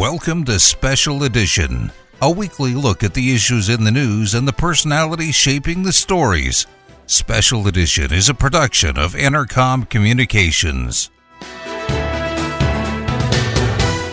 [0.00, 4.52] Welcome to Special Edition, a weekly look at the issues in the news and the
[4.54, 6.66] personalities shaping the stories.
[7.04, 11.10] Special Edition is a production of Intercom Communications.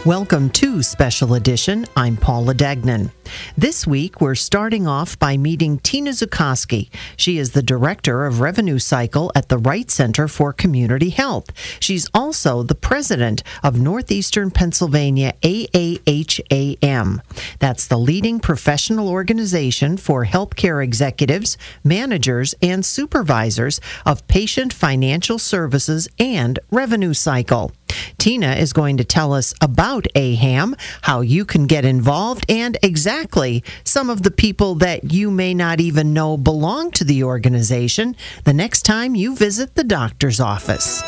[0.07, 1.85] Welcome to Special Edition.
[1.97, 3.11] I'm Paula Degnan.
[3.57, 6.89] This week, we're starting off by meeting Tina Zukowski.
[7.17, 11.51] She is the Director of Revenue Cycle at the Wright Center for Community Health.
[11.81, 17.19] She's also the President of Northeastern Pennsylvania AAHAM.
[17.59, 26.07] That's the leading professional organization for healthcare executives, managers, and supervisors of patient financial services
[26.17, 27.73] and revenue cycle.
[28.17, 33.63] Tina is going to tell us about AHAM, how you can get involved, and exactly
[33.83, 38.53] some of the people that you may not even know belong to the organization the
[38.53, 41.01] next time you visit the doctor's office.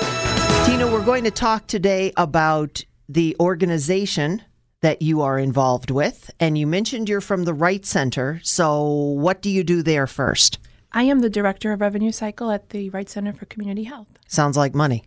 [0.66, 4.44] Tina, we're going to talk today about the organization
[4.82, 8.40] that you are involved with, and you mentioned you're from the Wright Center.
[8.44, 10.60] So, what do you do there first?
[10.92, 14.08] I am the director of revenue cycle at the Wright Center for Community Health.
[14.28, 15.04] Sounds like money.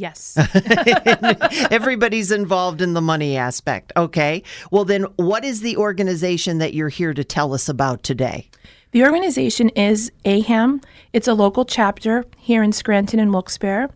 [0.00, 0.36] Yes.
[1.70, 3.92] Everybody's involved in the money aspect.
[3.96, 4.42] Okay.
[4.70, 8.48] Well, then, what is the organization that you're here to tell us about today?
[8.92, 10.82] the organization is AHAM.
[11.12, 13.88] It's a local chapter here in Scranton and Wilkes-Barre.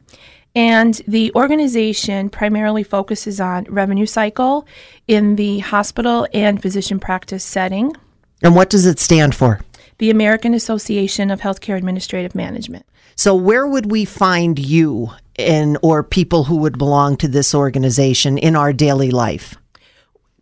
[0.54, 4.66] And the organization primarily focuses on revenue cycle
[5.08, 7.96] in the hospital and physician practice setting.
[8.40, 9.60] And what does it stand for?
[9.98, 12.86] The American Association of Healthcare Administrative Management.
[13.16, 18.38] So, where would we find you and or people who would belong to this organization
[18.38, 19.56] in our daily life?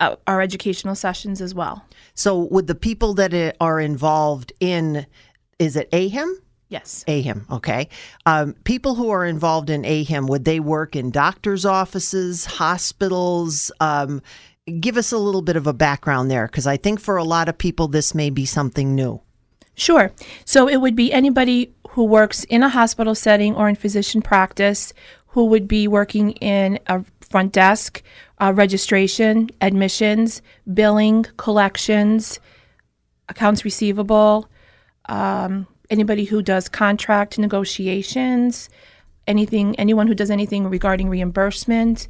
[0.00, 1.84] uh, our educational sessions as well.
[2.14, 5.06] So, would the people that are involved in,
[5.58, 6.34] is it AHIM?
[6.68, 7.04] Yes.
[7.06, 7.88] AHIM, okay.
[8.24, 13.70] Um, people who are involved in AHIM, would they work in doctors' offices, hospitals?
[13.80, 14.20] Um,
[14.80, 17.48] give us a little bit of a background there, because I think for a lot
[17.48, 19.20] of people, this may be something new.
[19.74, 20.10] Sure.
[20.44, 24.92] So it would be anybody who works in a hospital setting or in physician practice
[25.28, 28.02] who would be working in a front desk,
[28.38, 30.42] uh, registration, admissions,
[30.72, 32.38] billing, collections,
[33.28, 34.48] accounts receivable,
[35.08, 38.68] um, anybody who does contract negotiations,
[39.26, 42.08] anything, anyone who does anything regarding reimbursement.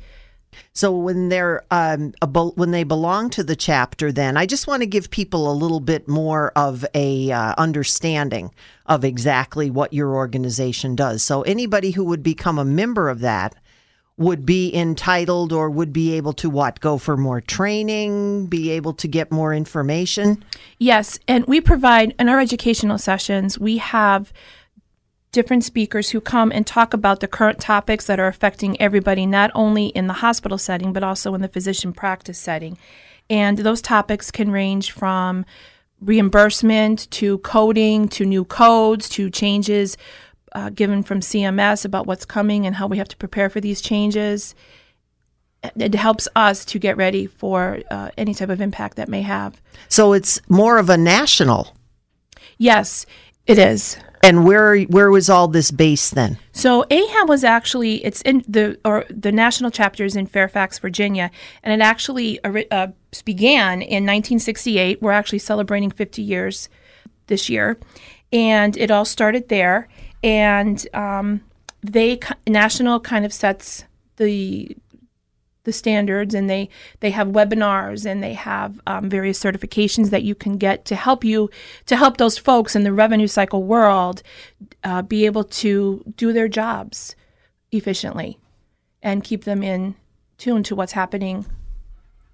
[0.72, 2.14] So when they're um,
[2.54, 5.80] when they belong to the chapter, then I just want to give people a little
[5.80, 8.52] bit more of a uh, understanding
[8.86, 11.22] of exactly what your organization does.
[11.22, 13.54] So anybody who would become a member of that
[14.18, 18.94] would be entitled or would be able to what go for more training, be able
[18.94, 20.42] to get more information.
[20.78, 24.32] Yes, and we provide in our educational sessions, we have
[25.32, 29.50] different speakers who come and talk about the current topics that are affecting everybody, not
[29.54, 32.78] only in the hospital setting, but also in the physician practice setting.
[33.28, 35.44] And those topics can range from
[36.00, 39.96] reimbursement to coding to new codes to changes
[40.56, 43.82] uh, given from CMS about what's coming and how we have to prepare for these
[43.82, 44.54] changes.
[45.76, 49.60] It helps us to get ready for uh, any type of impact that may have.
[49.88, 51.76] So it's more of a national.
[52.56, 53.04] Yes,
[53.46, 53.98] it is.
[54.22, 56.38] And where where was all this based then?
[56.52, 61.30] So AHAM was actually it's in the or the national chapter is in Fairfax, Virginia,
[61.62, 62.88] and it actually uh,
[63.26, 65.02] began in 1968.
[65.02, 66.70] We're actually celebrating 50 years
[67.26, 67.78] this year,
[68.32, 69.88] and it all started there.
[70.26, 71.40] And um,
[71.82, 72.18] they
[72.48, 73.84] national kind of sets
[74.16, 74.76] the
[75.62, 76.68] the standards and they
[77.00, 81.24] they have webinars and they have um, various certifications that you can get to help
[81.24, 81.50] you
[81.86, 84.22] to help those folks in the revenue cycle world
[84.84, 87.14] uh, be able to do their jobs
[87.72, 88.38] efficiently
[89.02, 89.94] and keep them in
[90.38, 91.44] tune to what's happening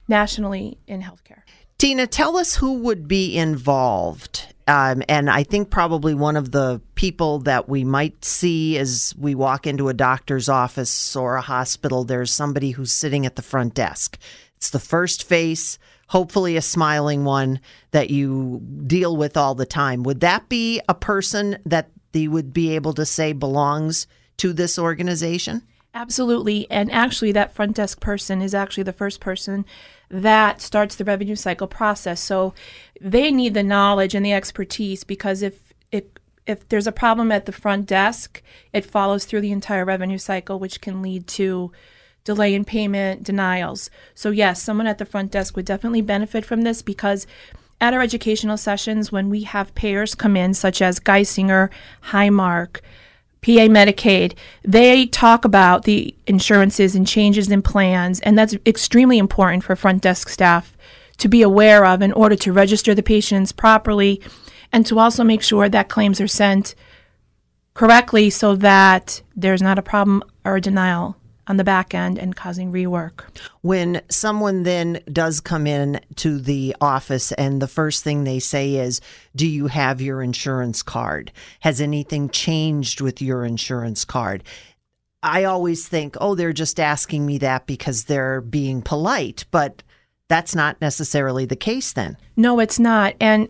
[0.08, 1.42] nationally in healthcare.
[1.78, 6.80] Tina, tell us who would be involved Um, and I think probably one of the
[6.94, 12.04] people that we might see as we walk into a doctor's office or a hospital,
[12.04, 14.18] there's somebody who's sitting at the front desk.
[14.56, 15.78] It's the first face,
[16.08, 17.60] hopefully a smiling one
[17.90, 20.04] that you deal with all the time.
[20.04, 24.06] Would that be a person that they would be able to say belongs
[24.36, 25.62] to this organization?
[25.94, 26.70] Absolutely.
[26.70, 29.66] And actually, that front desk person is actually the first person
[30.12, 32.20] that starts the revenue cycle process.
[32.20, 32.52] So
[33.00, 37.46] they need the knowledge and the expertise because if it if there's a problem at
[37.46, 38.42] the front desk,
[38.72, 41.72] it follows through the entire revenue cycle, which can lead to
[42.24, 43.90] delay in payment, denials.
[44.14, 47.26] So, yes, someone at the front desk would definitely benefit from this because
[47.80, 51.70] at our educational sessions, when we have payers come in, such as Geisinger,
[52.10, 52.80] Highmark,
[53.42, 59.64] PA Medicaid, they talk about the insurances and changes in plans, and that's extremely important
[59.64, 60.76] for front desk staff
[61.18, 64.20] to be aware of in order to register the patients properly
[64.72, 66.74] and to also make sure that claims are sent
[67.74, 71.16] correctly so that there's not a problem or a denial
[71.46, 73.22] on the back end and causing rework.
[73.62, 78.76] When someone then does come in to the office and the first thing they say
[78.76, 79.00] is,
[79.34, 81.32] Do you have your insurance card?
[81.60, 84.44] Has anything changed with your insurance card?
[85.22, 89.82] I always think, oh, they're just asking me that because they're being polite, but
[90.28, 92.16] that's not necessarily the case then.
[92.36, 93.14] No, it's not.
[93.20, 93.48] And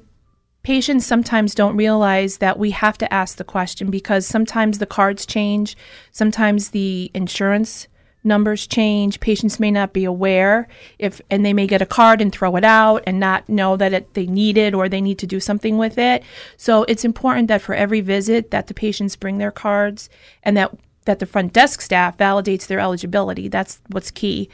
[0.62, 5.26] patients sometimes don't realize that we have to ask the question because sometimes the cards
[5.26, 5.76] change,
[6.10, 7.88] sometimes the insurance
[8.24, 9.20] numbers change.
[9.20, 10.68] Patients may not be aware
[10.98, 13.92] if and they may get a card and throw it out and not know that
[13.92, 16.22] it, they need it or they need to do something with it.
[16.56, 20.08] So it's important that for every visit that the patients bring their cards
[20.42, 23.48] and that that the front desk staff validates their eligibility.
[23.48, 24.48] That's what's key.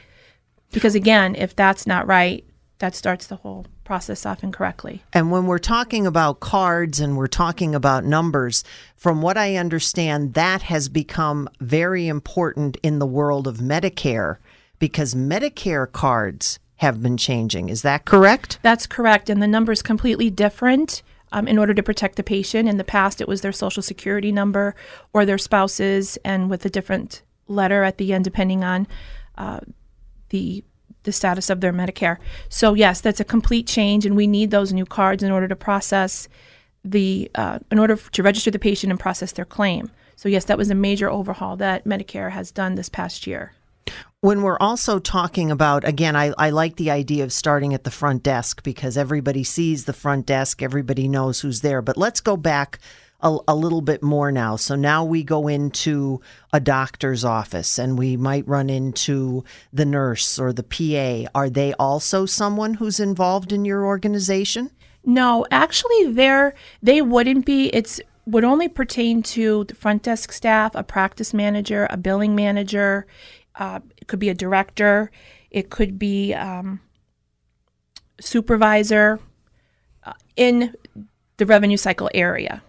[0.73, 2.45] Because again if that's not right
[2.79, 5.03] that starts the whole process off incorrectly.
[5.15, 8.63] And when we're talking about cards and we're talking about numbers,
[8.95, 14.37] from what I understand, that has become very important in the world of Medicare
[14.79, 17.71] because Medicare cards have been changing.
[17.71, 18.59] Is that correct?
[18.61, 19.31] That's correct.
[19.31, 21.03] And the number is completely different.
[21.31, 22.71] Um, in order to protect the patient.
[22.71, 24.75] In the past, it was their social security number
[25.13, 28.87] or their spouse's, and with a different letter at the end, depending on
[29.37, 29.61] uh,
[30.31, 30.65] the
[31.09, 32.19] the status of their Medicare.
[32.51, 35.57] So yes, that's a complete change, and we need those new cards in order to
[35.57, 36.29] process
[36.85, 39.91] the uh, in order to register the patient and process their claim.
[40.17, 43.53] So yes, that was a major overhaul that Medicare has done this past year.
[44.21, 47.91] When we're also talking about, again, I, I like the idea of starting at the
[47.91, 51.81] front desk because everybody sees the front desk, everybody knows who's there.
[51.83, 52.81] But let's go back
[53.21, 54.57] a, a, little bit more now.
[54.57, 56.21] So now we go into
[56.53, 61.31] a doctor's office and we might run into the nurse or the PA.
[61.35, 64.71] Are they also someone who's involved in your organization?
[65.05, 67.69] No, actually, they're they wouldn't be.
[67.69, 73.07] It's would only pertain to the front desk staff, a practice manager, a billing manager.
[73.55, 75.11] Uh, it could be a director.
[75.51, 76.81] It could be um,
[78.21, 79.19] supervisor
[80.05, 80.75] uh, in
[81.39, 82.63] the revenue cycle area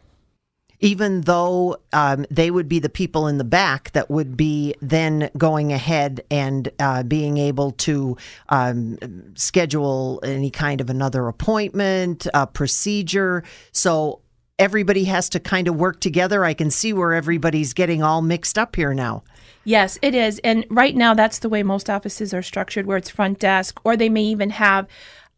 [0.80, 5.30] even though um, they would be the people in the back that would be then
[5.38, 8.16] going ahead and uh, being able to
[8.50, 8.98] um,
[9.36, 13.44] schedule any kind of another appointment, a procedure.
[13.72, 14.22] So
[14.58, 16.46] everybody has to kind of work together.
[16.46, 19.24] I can see where everybody's getting all mixed up here now.
[19.65, 20.39] Yes, it is.
[20.39, 23.96] And right now, that's the way most offices are structured, where it's front desk, or
[23.98, 24.88] they may even have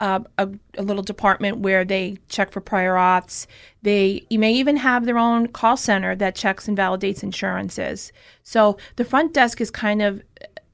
[0.01, 3.46] uh, a, a, little department where they check for prior auths.
[3.84, 8.12] They you may even have their own call center that checks and validates insurances.
[8.41, 10.24] So the front desk is kind of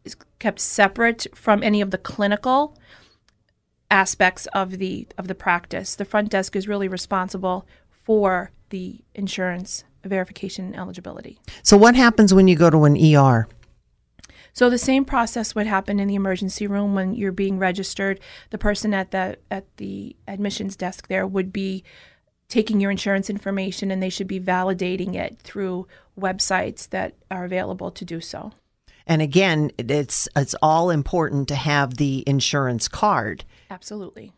[0.06, 2.78] is kept separate from any of the clinical
[3.92, 5.96] aspects of the of the practice.
[5.96, 11.38] The front desk is really responsible for the insurance verification and eligibility.
[11.64, 13.50] So what happens when you go to an ER?
[14.58, 18.20] So the same process would happen in the emergency room when you're being registered.
[18.50, 21.84] The person at the at the admissions desk there would be
[22.50, 25.86] taking your insurance information and they should be validating it through
[26.20, 28.52] websites that are available to do so.
[29.06, 33.46] And again, it's it's all important to have the insurance card.
[33.70, 34.34] Absolutely.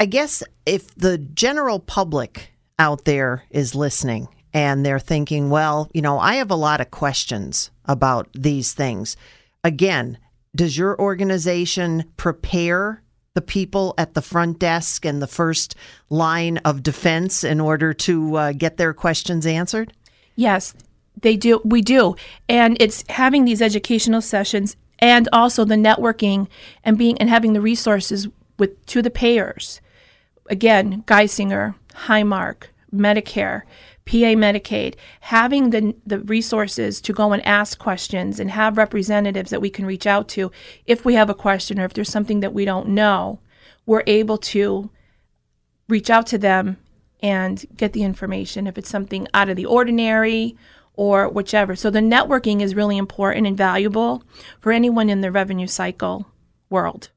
[0.00, 6.00] I guess if the general public out there is listening and they're thinking, well, you
[6.00, 9.16] know, I have a lot of questions about these things.
[9.64, 10.16] Again,
[10.54, 13.02] does your organization prepare
[13.34, 15.74] the people at the front desk and the first
[16.08, 19.92] line of defense in order to uh, get their questions answered?
[20.36, 20.72] Yes,
[21.20, 21.60] they do.
[21.64, 22.14] We do.
[22.48, 26.46] And it's having these educational sessions and also the networking
[26.84, 29.80] and being and having the resources with to the payers.
[30.48, 31.74] Again, Geisinger,
[32.06, 33.62] Highmark, Medicare,
[34.06, 39.62] PA Medicaid, having the, the resources to go and ask questions and have representatives that
[39.62, 40.52] we can reach out to
[40.86, 43.40] if we have a question or if there's something that we don't know,
[43.86, 44.90] we're able to
[45.88, 46.76] reach out to them
[47.20, 50.56] and get the information if it's something out of the ordinary
[50.92, 51.74] or whichever.
[51.74, 54.22] So the networking is really important and valuable
[54.60, 56.26] for anyone in the revenue cycle
[56.68, 57.10] world.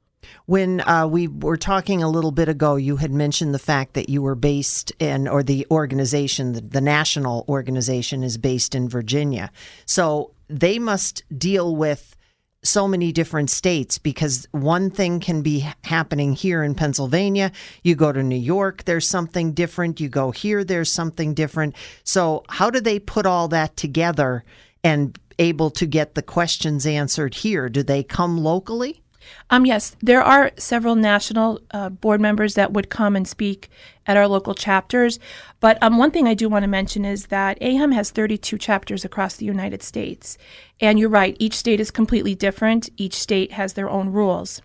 [0.46, 4.10] When uh, we were talking a little bit ago, you had mentioned the fact that
[4.10, 9.52] you were based in, or the organization, the, the national organization is based in Virginia.
[9.86, 12.16] So they must deal with
[12.64, 17.52] so many different states because one thing can be happening here in Pennsylvania.
[17.84, 20.00] You go to New York, there's something different.
[20.00, 21.76] You go here, there's something different.
[22.04, 24.44] So, how do they put all that together
[24.84, 27.70] and able to get the questions answered here?
[27.70, 29.04] Do they come locally?
[29.50, 33.70] Um, yes, there are several national uh, board members that would come and speak
[34.06, 35.20] at our local chapters.
[35.60, 39.04] But um, one thing I do want to mention is that AHAM has 32 chapters
[39.06, 40.38] across the United States.
[40.80, 44.62] And you're right, each state is completely different, each state has their own rules.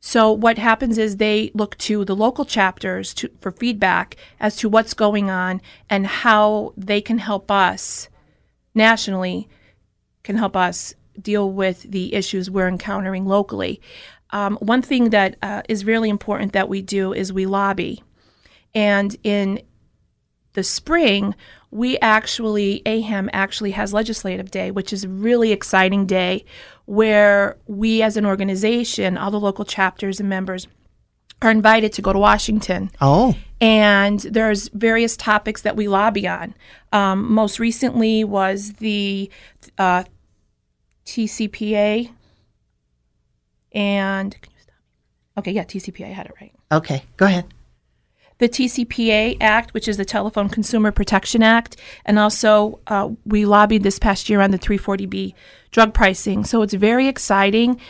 [0.00, 4.68] So what happens is they look to the local chapters to, for feedback as to
[4.68, 8.08] what's going on and how they can help us
[8.74, 9.48] nationally,
[10.22, 13.80] can help us deal with the issues we're encountering locally.
[14.30, 18.02] Um, one thing that uh, is really important that we do is we lobby.
[18.74, 19.62] And in
[20.52, 21.34] the spring,
[21.70, 26.44] we actually, AHAM actually has Legislative Day, which is a really exciting day
[26.86, 30.66] where we as an organization, all the local chapters and members,
[31.42, 32.90] are invited to go to Washington.
[33.00, 33.36] Oh.
[33.60, 36.54] And there's various topics that we lobby on.
[36.92, 39.30] Um, most recently was the
[39.76, 40.04] uh,
[41.08, 42.10] TCPA
[43.72, 44.36] and
[45.38, 46.52] okay, yeah, TCPA I had it right.
[46.70, 47.46] Okay, go ahead.
[48.36, 53.84] The TCPA Act, which is the Telephone Consumer Protection Act, and also uh, we lobbied
[53.84, 55.32] this past year on the 340B
[55.70, 56.44] drug pricing.
[56.44, 57.80] So it's very exciting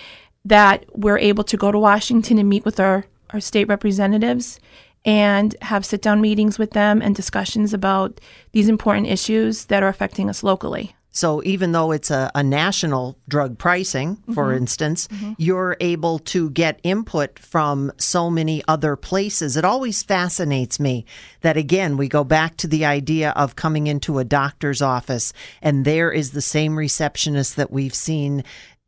[0.45, 4.61] that we're able to go to Washington and meet with our, our state representatives
[5.05, 8.21] and have sit down meetings with them and discussions about
[8.53, 10.95] these important issues that are affecting us locally.
[11.11, 14.59] So even though it's a, a national drug pricing, for mm-hmm.
[14.59, 15.33] instance, mm-hmm.
[15.39, 19.57] you're able to get input from so many other places.
[19.57, 21.07] It always fascinates me
[21.41, 25.85] that, again, we go back to the idea of coming into a doctor's office and
[25.85, 28.45] there is the same receptionist that we've seen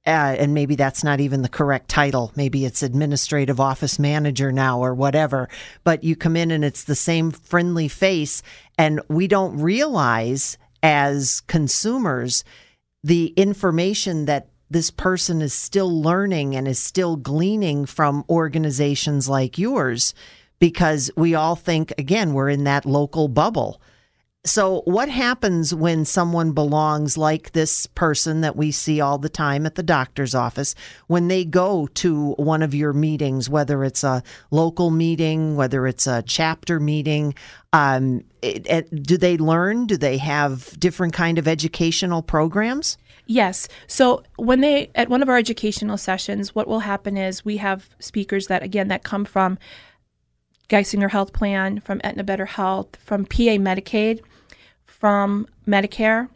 [0.06, 2.32] uh, and maybe that's not even the correct title.
[2.34, 5.48] Maybe it's administrative office manager now or whatever.
[5.84, 8.42] But you come in and it's the same friendly face,
[8.78, 12.44] and we don't realize as consumers
[13.02, 19.58] the information that this person is still learning and is still gleaning from organizations like
[19.58, 20.14] yours
[20.58, 23.80] because we all think again we're in that local bubble
[24.42, 29.66] so, what happens when someone belongs like this person that we see all the time
[29.66, 30.74] at the doctor's office
[31.08, 36.06] when they go to one of your meetings, whether it's a local meeting, whether it's
[36.06, 37.34] a chapter meeting?
[37.74, 39.86] Um, it, it, do they learn?
[39.86, 42.96] Do they have different kind of educational programs?
[43.26, 43.68] Yes.
[43.86, 47.90] So when they at one of our educational sessions, what will happen is we have
[47.98, 49.58] speakers that again that come from
[50.70, 54.20] Geisinger Health Plan, from Aetna Better Health, from PA Medicaid,
[55.00, 56.28] from Medicare.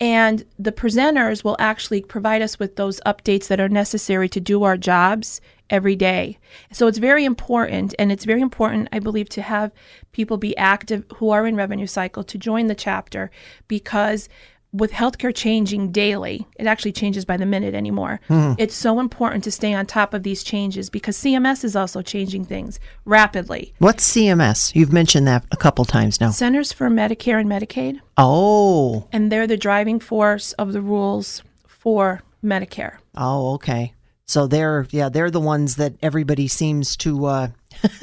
[0.00, 4.62] And the presenters will actually provide us with those updates that are necessary to do
[4.62, 6.38] our jobs every day.
[6.72, 9.72] So it's very important, and it's very important, I believe, to have
[10.12, 13.30] people be active who are in revenue cycle to join the chapter
[13.66, 14.28] because
[14.72, 18.20] with healthcare changing daily, it actually changes by the minute anymore.
[18.28, 18.56] Mm.
[18.58, 22.44] It's so important to stay on top of these changes because CMS is also changing
[22.44, 23.72] things rapidly.
[23.78, 24.74] What's CMS?
[24.74, 26.30] You've mentioned that a couple times now.
[26.30, 28.00] Centers for Medicare and Medicaid.
[28.16, 29.08] Oh.
[29.12, 32.96] And they're the driving force of the rules for Medicare.
[33.16, 33.94] Oh, okay.
[34.28, 37.48] So they're yeah, they're the ones that everybody seems to uh,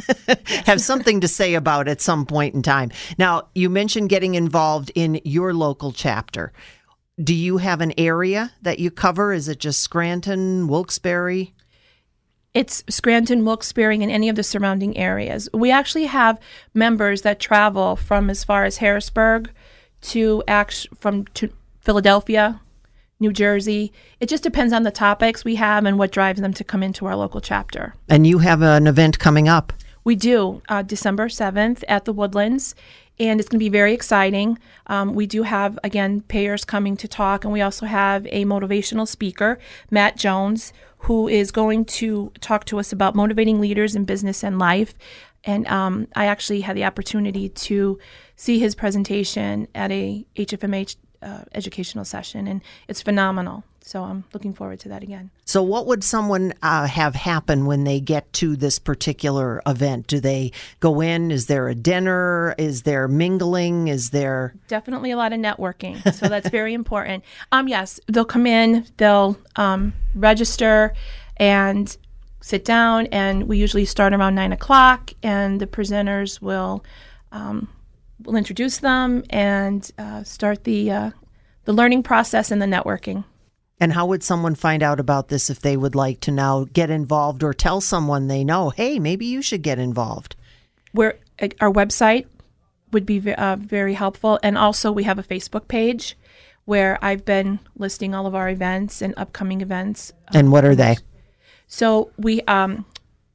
[0.65, 2.91] have something to say about at some point in time.
[3.19, 6.51] Now, you mentioned getting involved in your local chapter.
[7.23, 9.33] Do you have an area that you cover?
[9.33, 11.53] Is it just Scranton, Wilkes-Barre?
[12.55, 15.47] It's Scranton, Wilkes-Barre, and any of the surrounding areas.
[15.53, 16.39] We actually have
[16.73, 19.51] members that travel from as far as Harrisburg
[20.01, 21.49] to act from to
[21.81, 22.61] Philadelphia,
[23.19, 23.93] New Jersey.
[24.19, 27.05] It just depends on the topics we have and what drives them to come into
[27.05, 27.95] our local chapter.
[28.09, 29.73] And you have an event coming up.
[30.03, 32.75] We do, uh, December 7th at the Woodlands,
[33.17, 34.59] and it's going to be very exciting.
[34.85, 39.07] Um, we do have, again, payers coming to talk, and we also have a motivational
[39.07, 39.57] speaker,
[39.89, 44.59] Matt Jones, who is going to talk to us about motivating leaders in business and
[44.59, 44.95] life
[45.47, 47.99] And um, I actually had the opportunity to
[48.35, 50.95] see his presentation at a HFMA
[51.25, 53.63] uh, educational session, and it's phenomenal.
[53.81, 55.29] So I'm looking forward to that again.
[55.45, 60.07] So, what would someone uh, have happen when they get to this particular event?
[60.07, 61.29] Do they go in?
[61.29, 62.55] Is there a dinner?
[62.57, 63.87] Is there mingling?
[63.87, 66.01] Is there definitely a lot of networking?
[66.15, 67.23] So that's very important.
[67.51, 70.93] Um, yes, they'll come in, they'll um, register,
[71.37, 71.95] and
[72.41, 73.07] sit down.
[73.07, 76.83] And we usually start around nine o'clock, and the presenters will
[77.31, 77.67] um,
[78.23, 81.11] will introduce them and uh, start the uh,
[81.65, 83.23] the learning process and the networking.
[83.79, 86.89] And how would someone find out about this if they would like to now get
[86.89, 90.35] involved or tell someone they know, hey, maybe you should get involved?
[90.93, 92.27] Where uh, our website
[92.91, 96.17] would be uh, very helpful, and also we have a Facebook page
[96.63, 100.13] where I've been listing all of our events and upcoming events.
[100.33, 100.97] And what are they?
[101.67, 102.85] So we um,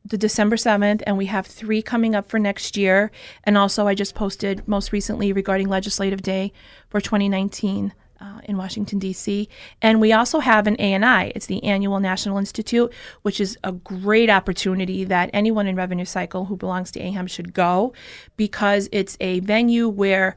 [0.05, 3.11] the December 7th, and we have three coming up for next year.
[3.45, 6.53] And also, I just posted most recently regarding Legislative Day
[6.89, 9.49] for 2019 uh, in Washington, D.C.
[9.81, 11.33] And we also have an ANI.
[11.35, 12.93] It's the Annual National Institute,
[13.23, 17.55] which is a great opportunity that anyone in Revenue Cycle who belongs to AHAM should
[17.55, 17.93] go
[18.37, 20.35] because it's a venue where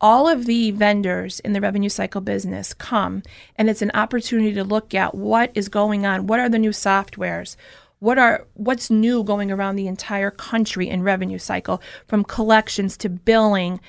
[0.00, 3.22] all of the vendors in the revenue cycle business come
[3.56, 6.70] and it's an opportunity to look at what is going on what are the new
[6.70, 7.56] softwares
[8.06, 13.08] what are what's new going around the entire country in revenue cycle from collections to
[13.08, 13.80] billing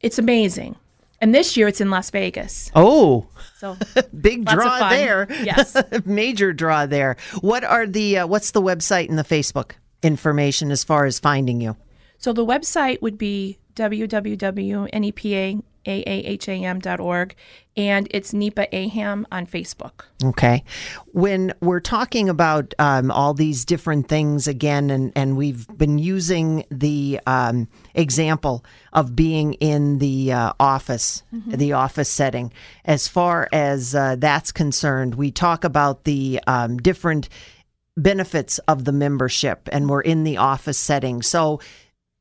[0.00, 0.76] it's amazing
[1.20, 2.70] and this year it's in Las Vegas.
[2.74, 3.26] Oh,
[3.56, 3.78] so
[4.20, 5.26] big draw there.
[5.42, 7.16] Yes, major draw there.
[7.40, 11.62] What are the uh, what's the website and the Facebook information as far as finding
[11.62, 11.76] you?
[12.18, 17.34] So the website would be www.nepa aaham.org,
[17.76, 20.02] and it's NEPA AHAM on Facebook.
[20.22, 20.64] Okay.
[21.06, 26.64] When we're talking about um, all these different things again, and, and we've been using
[26.70, 31.50] the um, example of being in the uh, office, mm-hmm.
[31.52, 32.52] the office setting,
[32.84, 37.28] as far as uh, that's concerned, we talk about the um, different
[37.96, 41.22] benefits of the membership, and we're in the office setting.
[41.22, 41.60] So,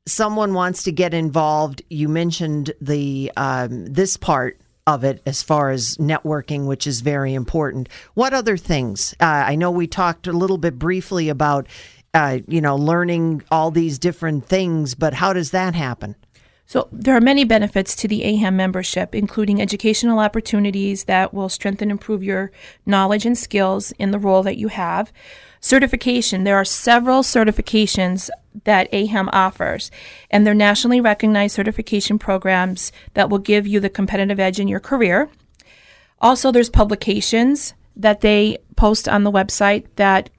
[0.05, 5.69] someone wants to get involved, you mentioned the um, this part of it as far
[5.69, 7.87] as networking, which is very important.
[8.15, 9.13] What other things?
[9.19, 11.67] Uh, I know we talked a little bit briefly about,
[12.13, 16.15] uh, you know, learning all these different things, but how does that happen?
[16.65, 21.89] So, there are many benefits to the AHAM membership, including educational opportunities that will strengthen
[21.89, 22.51] and improve your
[22.85, 25.11] knowledge and skills in the role that you have.
[25.63, 28.29] Certification there are several certifications
[28.65, 29.91] that AHAM offers,
[30.29, 34.81] and they're nationally recognized certification programs that will give you the competitive edge in your
[34.81, 35.29] career.
[36.19, 40.29] Also, there's publications that they post on the website that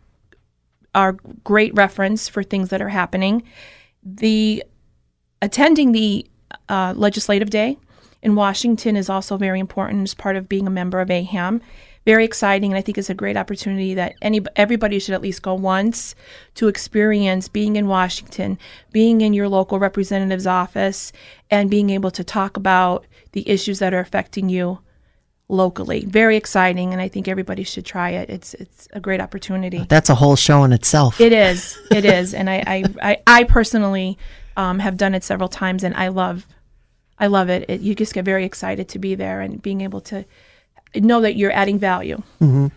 [0.94, 3.42] are great reference for things that are happening.
[4.02, 4.62] The
[5.40, 6.26] attending the
[6.68, 7.78] uh, legislative day
[8.22, 11.62] in Washington is also very important as part of being a member of AHAM
[12.04, 15.42] very exciting, and I think it's a great opportunity that any everybody should at least
[15.42, 16.14] go once
[16.54, 18.58] to experience being in Washington,
[18.92, 21.12] being in your local representative's office,
[21.50, 24.80] and being able to talk about the issues that are affecting you
[25.48, 26.04] locally.
[26.04, 28.28] Very exciting, and I think everybody should try it.
[28.28, 29.86] It's it's a great opportunity.
[29.88, 31.20] That's a whole show in itself.
[31.20, 31.78] It is.
[31.90, 34.18] It is, and I I, I, I personally
[34.56, 36.46] um, have done it several times, and I love
[37.18, 37.64] I love it.
[37.68, 37.80] it.
[37.80, 40.24] You just get very excited to be there and being able to
[40.94, 42.22] know that you're adding value.
[42.40, 42.68] Mm-hmm.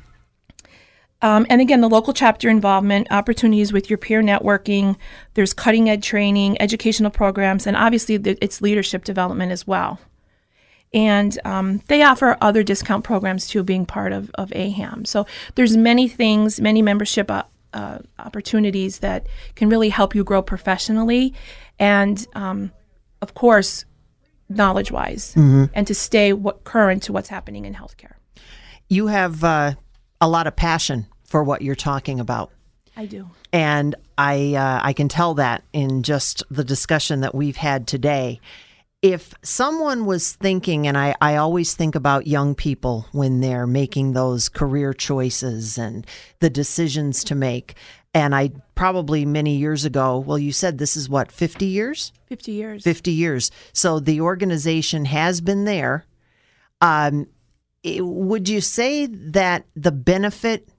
[1.22, 4.98] Um, and again, the local chapter involvement, opportunities with your peer networking,
[5.34, 10.00] there's cutting edge training, educational programs, and obviously it's leadership development as well.
[10.94, 15.06] And um, they offer other discount programs too, being part of, of AHAM.
[15.06, 15.26] So
[15.56, 21.34] there's many things, many membership uh, uh, opportunities that can really help you grow professionally.
[21.80, 22.72] And um,
[23.22, 23.86] of course,
[24.50, 25.66] knowledge wise mm-hmm.
[25.74, 28.14] and to stay what, current to what's happening in healthcare.
[28.90, 29.74] You have uh,
[30.22, 32.52] a lot of passion for what you're talking about.
[32.96, 33.30] I do.
[33.54, 38.40] And I uh, I can tell that in just the discussion that we've had today.
[39.04, 44.14] If someone was thinking, and I, I always think about young people when they're making
[44.14, 46.08] those career choices and
[46.40, 47.76] the decisions to make,
[48.16, 52.14] and I probably many years ago, well, you said this is what, 50 years?
[52.28, 52.84] 50 years.
[52.84, 53.52] 50 years.
[53.74, 56.06] So the organization has been there.
[56.80, 57.28] Um,
[57.84, 60.70] it, would you say that the benefit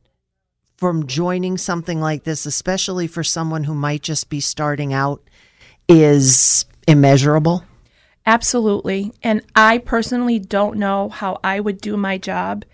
[0.77, 5.29] from joining something like this, especially for someone who might just be starting out,
[5.89, 7.65] is immeasurable?
[8.25, 9.13] Absolutely.
[9.23, 12.65] And I personally don't know how I would do my job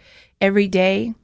[0.41, 1.15] every day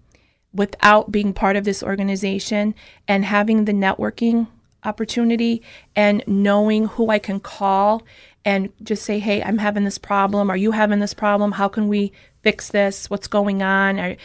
[0.52, 2.74] without being part of this organization
[3.06, 4.48] and having the networking
[4.84, 5.62] opportunity
[5.94, 8.02] and knowing who I can call
[8.44, 10.50] and just say, hey, I'm having this problem.
[10.50, 11.52] Are you having this problem?
[11.52, 13.10] How can we fix this?
[13.10, 14.16] What's going on?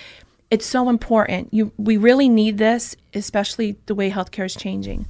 [0.51, 1.53] it's so important.
[1.53, 5.05] You, we really need this, especially the way healthcare is changing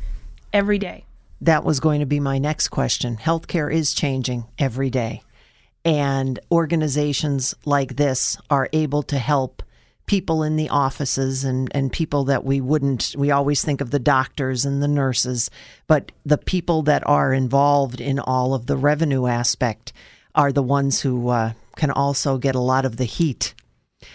[0.53, 1.05] every day.
[1.41, 3.17] That was going to be my next question.
[3.17, 5.21] Healthcare is changing every day.
[5.83, 9.61] And organizations like this are able to help
[10.05, 13.99] people in the offices and, and people that we wouldn't, we always think of the
[13.99, 15.49] doctors and the nurses,
[15.87, 19.93] but the people that are involved in all of the revenue aspect
[20.35, 23.53] are the ones who uh, can also get a lot of the heat.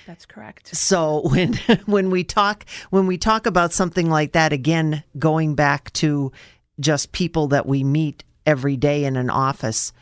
[0.06, 0.74] That's correct.
[0.76, 1.54] So when
[1.86, 6.30] when we talk when we talk about something like that again going back to
[6.78, 9.92] just people that we meet every day in an office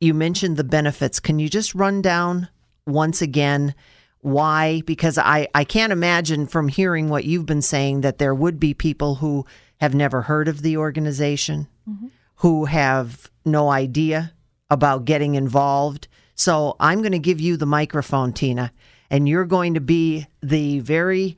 [0.00, 2.48] you mentioned the benefits can you just run down
[2.86, 3.74] once again
[4.20, 4.82] why?
[4.84, 8.74] Because I, I can't imagine from hearing what you've been saying that there would be
[8.74, 9.46] people who
[9.80, 12.08] have never heard of the organization, mm-hmm.
[12.36, 14.32] who have no idea
[14.70, 16.08] about getting involved.
[16.34, 18.72] So I'm going to give you the microphone, Tina,
[19.10, 21.36] and you're going to be the very,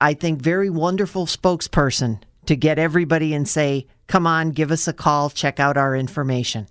[0.00, 4.92] I think, very wonderful spokesperson to get everybody and say, come on, give us a
[4.92, 6.66] call, check out our information.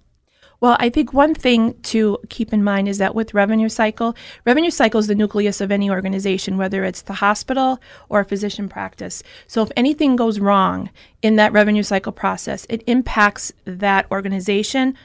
[0.62, 4.72] Well, I think one thing to keep in mind is that with revenue cycle, revenue
[4.72, 9.24] cycle is the nucleus of any organization, whether it's the hospital or a physician practice.
[9.48, 10.90] So if anything goes wrong
[11.22, 14.96] in that revenue cycle process, it impacts that organization,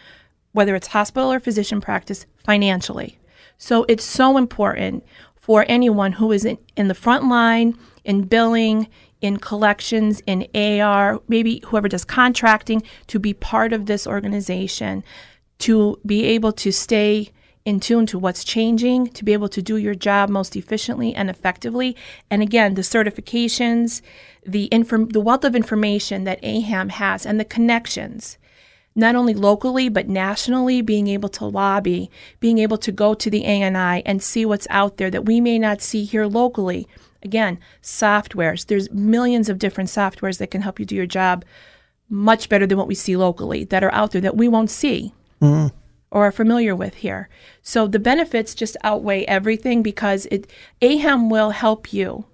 [0.52, 3.18] whether it's hospital or physician practice, financially.
[3.56, 5.04] So it's so important
[5.36, 8.88] for anyone who is in, in the front line, in billing,
[9.20, 15.04] in collections, in AR, maybe whoever does contracting, to be part of this organization
[15.58, 17.30] to be able to stay
[17.64, 21.30] in tune to what's changing, to be able to do your job most efficiently and
[21.30, 21.96] effectively.
[22.30, 24.02] And again, the certifications,
[24.46, 28.36] the inform- the wealth of information that AHAM has and the connections,
[28.94, 33.46] not only locally but nationally, being able to lobby, being able to go to the
[33.46, 36.86] ANI and see what's out there that we may not see here locally.
[37.22, 38.66] Again, softwares.
[38.66, 41.46] There's millions of different softwares that can help you do your job
[42.10, 45.14] much better than what we see locally that are out there that we won't see
[45.44, 45.72] mm.
[46.10, 47.28] or are familiar with here.
[47.62, 52.26] So the benefits just outweigh everything because it AHAM will help you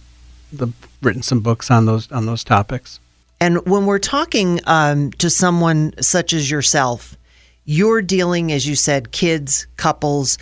[0.54, 0.70] the
[1.02, 3.00] written some books on those on those topics.
[3.42, 7.18] And when we're talking um, to someone such as yourself,
[7.66, 10.38] you're dealing, as you said, kids, couples,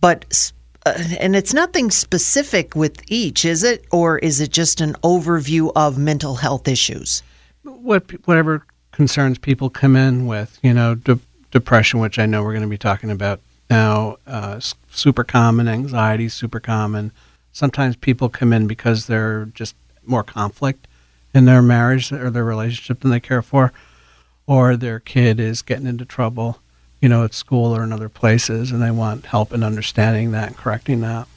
[0.00, 0.52] but
[0.86, 3.84] and it's nothing specific with each, is it?
[3.90, 7.22] Or is it just an overview of mental health issues?
[7.62, 11.18] What whatever concerns people come in with, you know, de-
[11.50, 16.28] depression, which I know we're going to be talking about now, uh, super common, anxiety,
[16.28, 17.12] super common.
[17.52, 20.86] Sometimes people come in because they're just more conflict
[21.32, 23.72] in their marriage or their relationship than they care for,
[24.46, 26.58] or their kid is getting into trouble
[27.04, 30.48] you know, at school or in other places, and they want help in understanding that
[30.48, 31.28] and correcting that.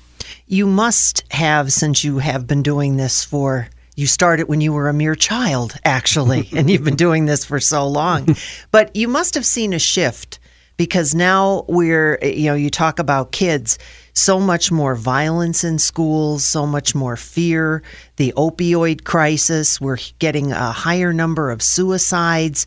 [0.47, 4.87] You must have, since you have been doing this for You started when you were
[4.87, 8.33] a mere child, actually, and you've been doing this for so long.
[8.71, 10.39] But you must have seen a shift
[10.77, 13.77] because now we're, you know, you talk about kids,
[14.13, 17.83] so much more violence in schools, so much more fear,
[18.15, 22.65] the opioid crisis, we're getting a higher number of suicides.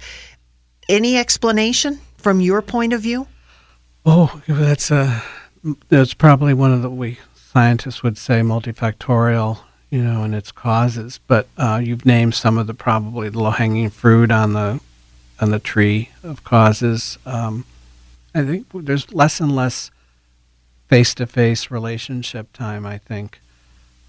[0.87, 3.27] Any explanation from your point of view?
[4.05, 5.21] Oh, that's uh,
[5.89, 9.59] that's probably one of the we scientists would say multifactorial,
[9.91, 11.19] you know, in its causes.
[11.27, 14.81] But uh, you've named some of the probably the low hanging fruit on the
[15.41, 17.19] on the tree of causes.
[17.27, 17.65] Um,
[18.35, 19.91] I think there's less and less
[20.89, 22.87] face to face relationship time.
[22.87, 23.41] I think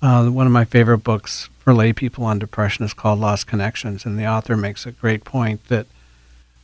[0.01, 4.05] uh, one of my favorite books for lay people on depression is called Lost Connections,
[4.05, 5.87] and the author makes a great point that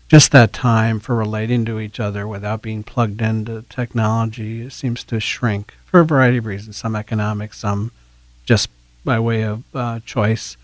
[0.08, 5.20] just that time for relating to each other without being plugged into technology seems to
[5.20, 7.92] shrink for a variety of reasons some economic some
[8.46, 8.70] just
[9.04, 10.58] by way of uh, choice.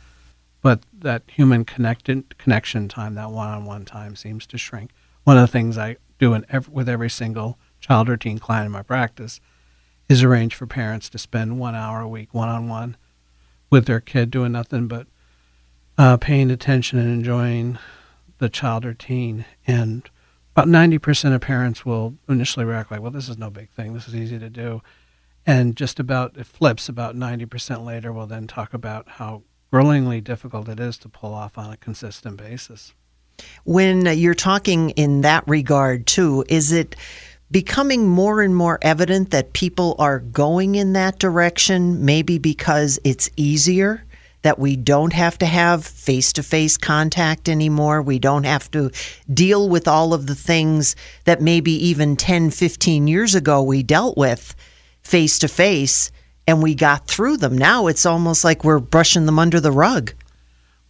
[0.62, 4.92] But that human connected connection time that one-on-one time seems to shrink.
[5.26, 8.72] One of the things i do every, with every single child or teen client in
[8.72, 9.42] my practice
[10.08, 12.96] is arrange for parents to spend one hour a week one-on-one
[13.70, 15.08] with their kid doing nothing but
[15.98, 17.78] uh, paying attention and enjoying
[18.38, 19.46] the child or teen.
[19.65, 20.10] And
[20.56, 23.93] about 90% of parents will initially react like, well, this is no big thing.
[23.93, 24.82] This is easy to do.
[25.46, 30.69] And just about, it flips about 90% later, we'll then talk about how growingly difficult
[30.69, 32.93] it is to pull off on a consistent basis.
[33.63, 36.96] When you're talking in that regard, too, is it
[37.50, 43.30] becoming more and more evident that people are going in that direction, maybe because it's
[43.36, 44.04] easier?
[44.44, 48.02] That we don't have to have face to face contact anymore.
[48.02, 48.92] We don't have to
[49.34, 54.18] deal with all of the things that maybe even 10, 15 years ago we dealt
[54.18, 54.56] with
[55.02, 56.12] face to face
[56.46, 57.58] and we got through them.
[57.58, 60.14] Now it's almost like we're brushing them under the rug.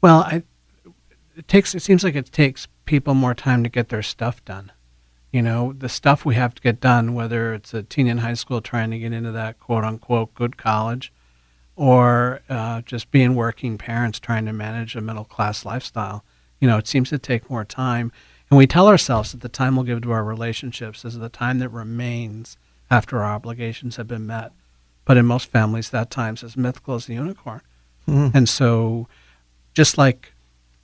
[0.02, 0.44] Well, I,
[1.36, 4.72] it takes it seems like it takes people more time to get their stuff done.
[5.32, 8.36] You know, the stuff we have to get done, whether it's a teen in high
[8.36, 11.12] school trying to get into that quote unquote good college,
[11.76, 16.24] or uh, just being working parents trying to manage a middle class lifestyle.
[16.60, 18.12] You know, it seems to take more time.
[18.50, 21.60] And we tell ourselves that the time we'll give to our relationships is the time
[21.60, 22.58] that remains
[22.92, 24.52] after our obligations have been met.
[25.06, 27.62] But in most families, that time is as mythical as the unicorn.
[28.08, 28.36] Mm.
[28.36, 29.08] And so,
[29.74, 30.34] just like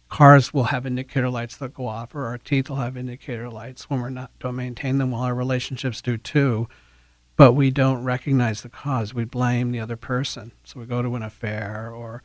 [0.10, 3.90] cars will have indicator lights that go off, or our teeth will have indicator lights
[3.90, 6.68] when we're not don't maintain them, well, our relationships do too
[7.40, 9.14] but we don't recognize the cause.
[9.14, 10.52] We blame the other person.
[10.66, 12.22] So we go to an affair or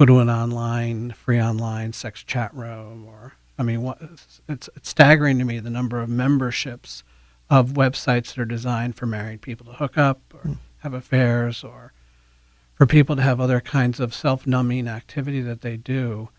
[0.00, 4.68] go to an online, free online sex chat room, or I mean, what, it's, it's
[4.82, 7.04] staggering to me the number of memberships
[7.48, 10.56] of websites that are designed for married people to hook up or mm.
[10.78, 11.92] have affairs or
[12.74, 16.30] for people to have other kinds of self-numbing activity that they do.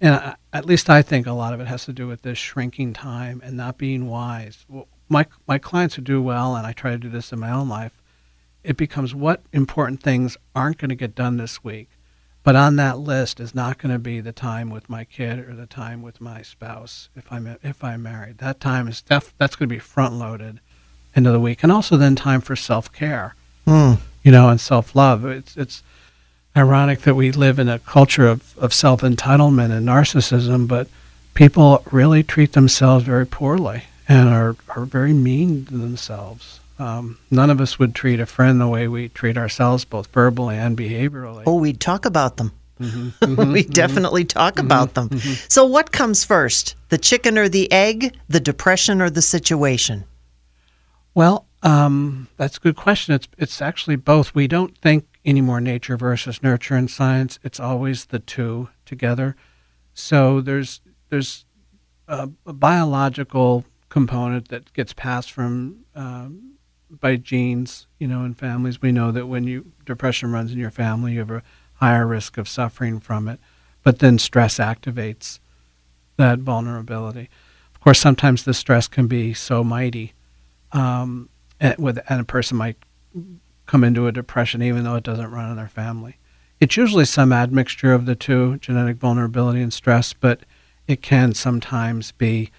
[0.00, 2.38] And I, at least I think a lot of it has to do with this
[2.38, 4.66] shrinking time and not being wise.
[4.68, 7.50] Well, my my clients who do well, and I try to do this in my
[7.50, 8.02] own life,
[8.64, 11.90] it becomes what important things aren't going to get done this week,
[12.42, 15.54] but on that list is not going to be the time with my kid or
[15.54, 18.38] the time with my spouse if I'm if I'm married.
[18.38, 20.60] That time is def, that's going to be front loaded
[21.14, 23.98] into the week, and also then time for self care, mm.
[24.24, 25.24] you know, and self love.
[25.26, 25.82] It's it's
[26.56, 30.88] ironic that we live in a culture of, of self entitlement and narcissism, but
[31.34, 36.60] people really treat themselves very poorly and are, are very mean to themselves.
[36.78, 40.56] Um, none of us would treat a friend the way we treat ourselves, both verbally
[40.56, 41.44] and behaviorally.
[41.46, 42.52] Oh, we'd talk about them.
[42.80, 43.72] Mm-hmm, mm-hmm, we mm-hmm.
[43.72, 45.08] definitely talk mm-hmm, about them.
[45.10, 45.44] Mm-hmm.
[45.48, 50.04] So, what comes first, the chicken or the egg, the depression or the situation?
[51.14, 53.14] Well, um, that's a good question.
[53.14, 54.34] It's it's actually both.
[54.34, 57.38] We don't think anymore nature versus nurture in science.
[57.44, 59.36] It's always the two together.
[59.94, 61.44] So there's there's
[62.08, 66.54] a, a biological component that gets passed from um,
[66.90, 67.86] by genes.
[67.98, 71.18] You know, in families, we know that when you depression runs in your family, you
[71.18, 71.42] have a
[71.74, 73.38] higher risk of suffering from it.
[73.82, 75.40] But then stress activates
[76.16, 77.28] that vulnerability.
[77.74, 80.14] Of course, sometimes the stress can be so mighty,
[80.72, 81.28] um,
[81.60, 82.78] and, with, and a person might
[83.66, 86.16] come into a depression even though it doesn't run in their family.
[86.60, 90.40] It's usually some admixture of the two, genetic vulnerability and stress, but
[90.86, 92.50] it can sometimes be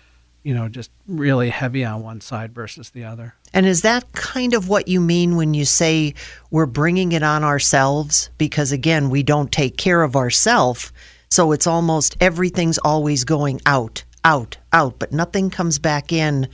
[0.43, 3.33] you know, just really heavy on one side versus the other.
[3.53, 6.13] And is that kind of what you mean when you say
[6.51, 8.29] we're bringing it on ourselves?
[8.37, 10.91] Because again, we don't take care of ourselves.
[11.29, 16.47] So it's almost everything's always going out, out, out, but nothing comes back in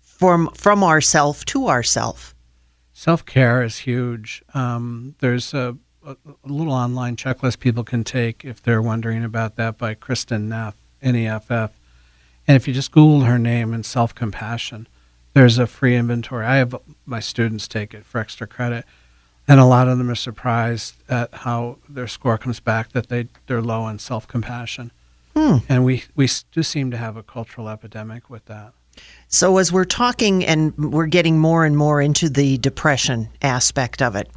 [0.00, 2.34] from from ourself to ourself.
[2.92, 4.42] Self care is huge.
[4.54, 9.78] Um, there's a, a, little online checklist people can take if they're wondering about that
[9.78, 11.77] by Kristin Neff, N-E-F-F.
[12.48, 14.88] And if you just Google her name and self-compassion,
[15.34, 16.46] there's a free inventory.
[16.46, 18.86] I have my students take it for extra credit,
[19.46, 23.28] and a lot of them are surprised at how their score comes back that they
[23.46, 24.90] they're low on self-compassion.
[25.36, 25.56] Hmm.
[25.68, 28.72] And we we do seem to have a cultural epidemic with that.
[29.28, 34.16] So, as we're talking and we're getting more and more into the depression aspect of
[34.16, 34.28] it,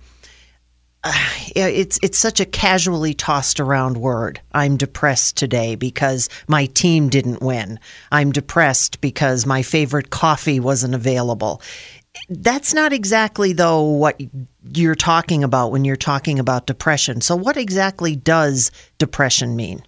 [1.56, 4.40] it's it's such a casually tossed around word.
[4.54, 7.80] I'm depressed today because my team didn't win.
[8.12, 11.62] I'm depressed because my favorite coffee wasn't available.
[12.30, 14.22] That's not exactly though what
[14.74, 17.22] you're talking about when you're talking about depression.
[17.22, 19.84] So what exactly does depression mean?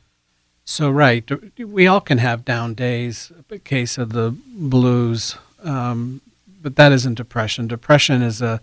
[0.66, 3.32] So right, we all can have down days.
[3.52, 6.22] A case of the blues, um,
[6.62, 7.68] but that isn't depression.
[7.68, 8.62] Depression is a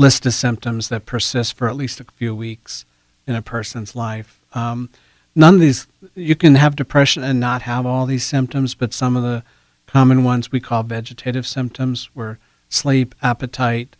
[0.00, 2.86] list of symptoms that persist for at least a few weeks
[3.26, 4.40] in a person's life.
[4.54, 4.88] Um,
[5.34, 9.14] none of these, you can have depression and not have all these symptoms, but some
[9.14, 9.42] of the
[9.86, 12.38] common ones we call vegetative symptoms, where
[12.70, 13.94] sleep, appetite,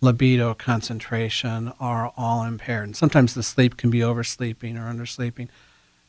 [0.00, 2.84] libido, concentration are all impaired.
[2.84, 5.48] And sometimes the sleep can be oversleeping or undersleeping,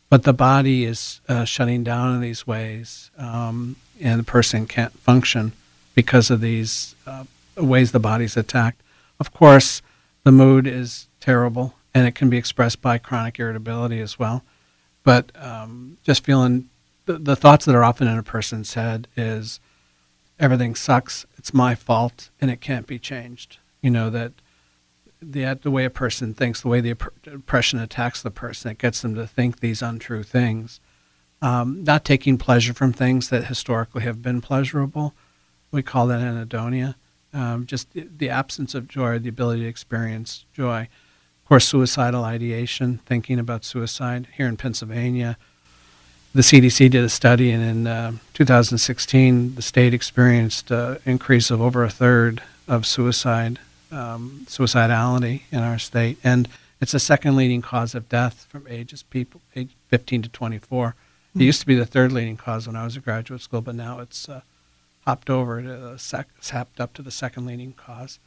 [0.08, 4.94] but the body is uh, shutting down in these ways, um, and the person can't
[5.00, 5.54] function
[5.96, 7.24] because of these uh,
[7.58, 8.82] ways the body's attacked.
[9.22, 9.84] Of course,
[10.24, 14.44] the mood is terrible and it can be expressed by chronic irritability as well.
[15.04, 16.70] But um, just feeling
[17.06, 19.60] the, the thoughts that are often in a person's head is
[20.40, 23.60] everything sucks, it's my fault, and it can't be changed.
[23.84, 24.32] You know, that
[25.22, 26.98] the, the way a person thinks, the way the
[27.32, 30.80] oppression attacks the person, it gets them to think these untrue things.
[31.44, 35.14] Um, not taking pleasure from things that historically have been pleasurable.
[35.70, 36.96] We call that anhedonia
[37.34, 40.82] um, just the absence of joy, the ability to experience joy.
[41.44, 44.28] Of course, suicidal ideation, thinking about suicide.
[44.36, 45.38] Here in Pennsylvania,
[46.34, 51.62] the CDC did a study, and in uh, 2016, the state experienced an increase of
[51.62, 53.60] over a third of suicide,
[53.92, 56.48] um, suicidality in our state, and
[56.80, 60.88] it's the second leading cause of death from ages people age 15 to 24.
[60.88, 61.42] Mm-hmm.
[61.42, 63.76] It used to be the third leading cause when I was a graduate school, but
[63.76, 64.42] now it's uh,
[65.06, 66.30] hopped over to the sec-
[66.80, 68.20] up to the second leading cause.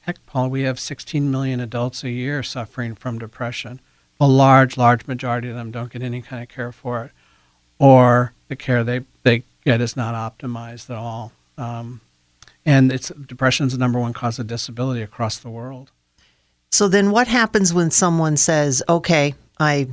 [0.00, 3.80] Heck, Paul, we have 16 million adults a year suffering from depression.
[4.18, 7.12] A large, large majority of them don't get any kind of care for it,
[7.78, 11.32] or the care they, they get is not optimized at all.
[11.56, 12.00] Um,
[12.64, 15.90] and it's depression is the number one cause of disability across the world.
[16.70, 19.88] So then, what happens when someone says, "Okay, I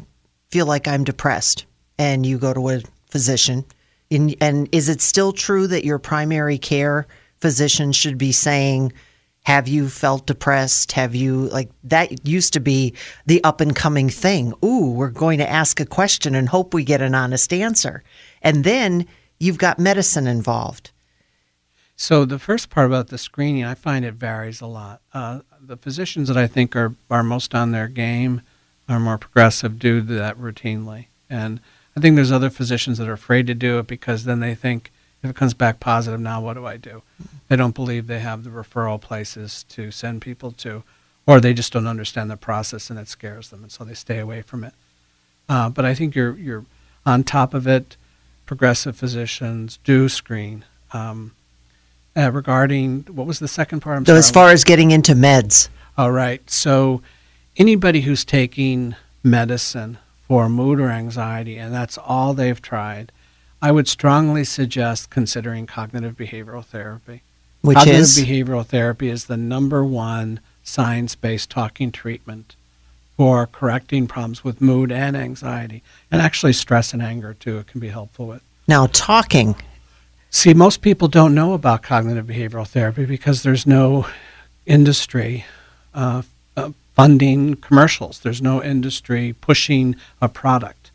[0.51, 1.65] feel like I'm depressed,"
[1.97, 3.65] and you go to a physician
[4.09, 7.07] in, and is it still true that your primary care
[7.39, 8.93] physician should be saying,
[9.43, 10.91] have you felt depressed?
[10.91, 12.93] Have you, like, that used to be
[13.25, 14.53] the up and coming thing.
[14.63, 18.03] Ooh, we're going to ask a question and hope we get an honest answer.
[18.41, 19.07] And then
[19.39, 20.91] you've got medicine involved.
[21.95, 25.01] So the first part about the screening, I find it varies a lot.
[25.13, 28.41] Uh, the physicians that I think are, are most on their game
[28.89, 31.07] are more progressive, do that routinely.
[31.29, 31.59] And
[31.97, 34.91] I think there's other physicians that are afraid to do it because then they think
[35.23, 37.01] if it comes back positive, now what do I do?
[37.47, 40.83] They don't believe they have the referral places to send people to,
[41.25, 44.19] or they just don't understand the process and it scares them, and so they stay
[44.19, 44.73] away from it.
[45.49, 46.65] Uh, but I think you're you're
[47.03, 47.97] on top of it.
[48.45, 50.65] Progressive physicians do screen.
[50.93, 51.33] Um,
[52.15, 53.97] uh, regarding what was the second part?
[53.97, 54.19] I'm so sorry.
[54.19, 55.69] as far as getting into meds.
[55.97, 56.47] All right.
[56.47, 57.01] So
[57.57, 63.11] anybody who's taking medicine for mood or anxiety, and that's all they've tried,
[63.61, 67.23] I would strongly suggest considering cognitive behavioral therapy.
[67.61, 68.17] Which cognitive is?
[68.17, 72.55] behavioral therapy is the number one science based talking treatment
[73.15, 77.79] for correcting problems with mood and anxiety, and actually stress and anger too, it can
[77.79, 78.43] be helpful with.
[78.67, 79.55] Now, talking.
[80.29, 84.05] See, most people don't know about cognitive behavioral therapy because there's no
[84.67, 85.45] industry
[85.95, 86.21] uh,
[86.55, 88.21] uh, funding commercials.
[88.21, 90.89] There's no industry pushing a product.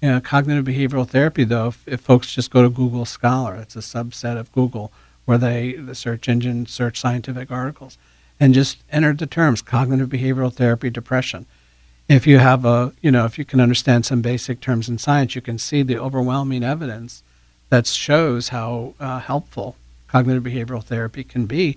[0.00, 3.74] You know, cognitive behavioral therapy, though, if, if, folks just go to Google Scholar, it's
[3.74, 4.92] a subset of Google
[5.24, 7.98] where they, the search engine, search scientific articles
[8.38, 11.44] and just enter the terms cognitive behavioral therapy, depression.
[12.08, 15.34] If you have a, you know, if you can understand some basic terms in science,
[15.34, 17.24] you can see the overwhelming evidence
[17.68, 19.74] that shows how uh, helpful
[20.06, 21.76] cognitive behavioral therapy can be.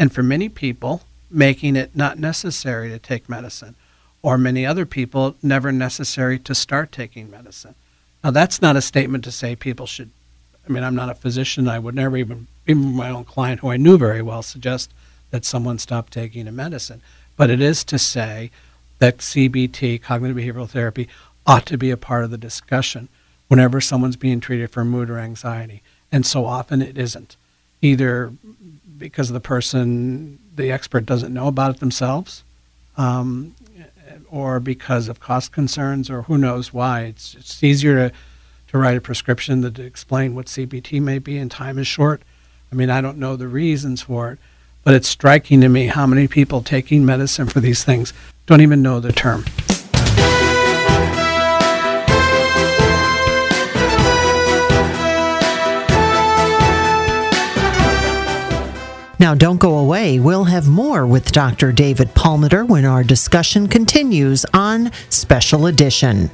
[0.00, 3.76] And for many people, making it not necessary to take medicine,
[4.22, 7.74] or many other people, never necessary to start taking medicine.
[8.22, 10.10] Now, that's not a statement to say people should.
[10.68, 11.68] I mean, I'm not a physician.
[11.68, 14.92] I would never even, even my own client, who I knew very well, suggest
[15.30, 17.00] that someone stop taking a medicine.
[17.36, 18.50] But it is to say
[18.98, 21.08] that CBT, cognitive behavioral therapy,
[21.46, 23.08] ought to be a part of the discussion
[23.48, 25.82] whenever someone's being treated for mood or anxiety.
[26.12, 27.36] And so often it isn't,
[27.80, 28.32] either
[28.98, 32.44] because the person, the expert, doesn't know about it themselves,
[32.96, 33.54] um,
[34.30, 37.02] or because of cost concerns, or who knows why.
[37.02, 38.14] It's, it's easier to,
[38.68, 42.22] to write a prescription than to explain what CBT may be, and time is short.
[42.70, 44.38] I mean, I don't know the reasons for it,
[44.84, 48.12] but it's striking to me how many people taking medicine for these things
[48.46, 49.44] don't even know the term.
[59.20, 60.18] Now, don't go away.
[60.18, 61.72] We'll have more with Dr.
[61.72, 66.30] David Palmiter when our discussion continues on Special Edition.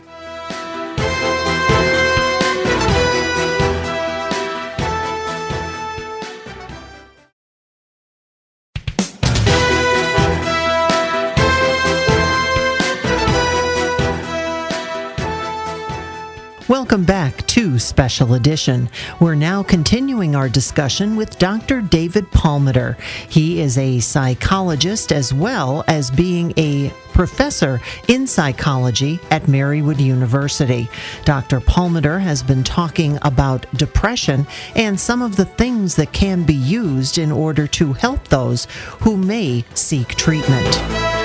[16.87, 18.89] Welcome back to Special Edition.
[19.19, 21.81] We're now continuing our discussion with Dr.
[21.81, 22.97] David Palmiter.
[23.29, 30.89] He is a psychologist as well as being a professor in psychology at Marywood University.
[31.25, 31.59] Dr.
[31.59, 37.19] Palmiter has been talking about depression and some of the things that can be used
[37.19, 38.69] in order to help those
[39.01, 41.16] who may seek treatment.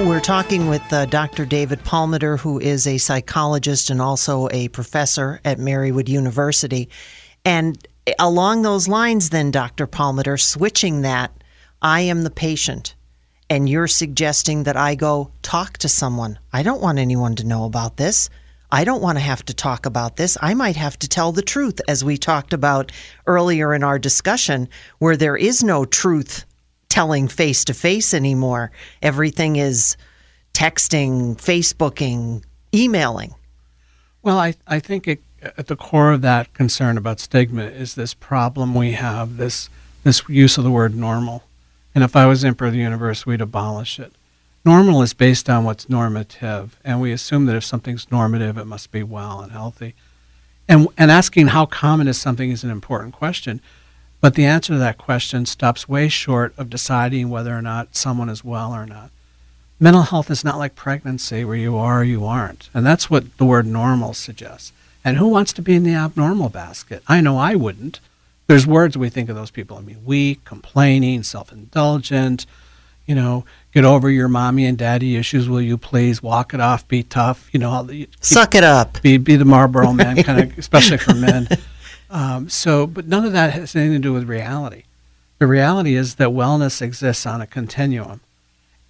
[0.00, 1.44] We're talking with uh, Dr.
[1.44, 6.88] David Palmiter, who is a psychologist and also a professor at Marywood University.
[7.44, 7.86] And
[8.18, 9.86] along those lines, then, Dr.
[9.86, 11.44] Palmiter, switching that,
[11.82, 12.94] I am the patient,
[13.50, 16.38] and you're suggesting that I go talk to someone.
[16.50, 18.30] I don't want anyone to know about this.
[18.72, 20.38] I don't want to have to talk about this.
[20.40, 22.90] I might have to tell the truth, as we talked about
[23.26, 24.66] earlier in our discussion,
[24.98, 26.46] where there is no truth
[26.90, 28.70] telling face to face anymore.
[29.00, 29.96] Everything is
[30.52, 33.34] texting, Facebooking, emailing.
[34.22, 35.22] Well, I, I think it,
[35.56, 39.70] at the core of that concern about stigma is this problem we have, this,
[40.04, 41.44] this use of the word normal.
[41.94, 44.12] And if I was emperor of the universe, we'd abolish it.
[44.64, 48.90] Normal is based on what's normative, and we assume that if something's normative, it must
[48.90, 49.94] be well and healthy.
[50.68, 53.62] And, and asking how common is something is an important question.
[54.20, 58.28] But the answer to that question stops way short of deciding whether or not someone
[58.28, 59.10] is well or not.
[59.78, 62.68] Mental health is not like pregnancy where you are or you aren't.
[62.74, 64.72] And that's what the word normal suggests.
[65.02, 67.02] And who wants to be in the abnormal basket?
[67.08, 68.00] I know I wouldn't.
[68.46, 69.78] There's words we think of those people.
[69.78, 72.44] I mean, weak, complaining, self indulgent,
[73.06, 76.22] you know, get over your mommy and daddy issues, will you please?
[76.22, 79.00] Walk it off, be tough, you know, keep, suck it up.
[79.02, 81.48] Be, be the Marlboro man, kind of, especially for men.
[82.10, 84.82] Um, so, but none of that has anything to do with reality.
[85.38, 88.20] The reality is that wellness exists on a continuum